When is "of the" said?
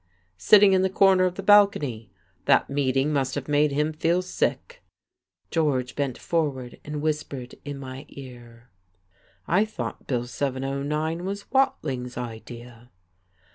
1.25-1.43